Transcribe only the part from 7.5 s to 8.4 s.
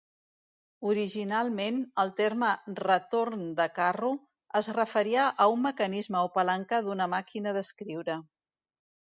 d'escriure.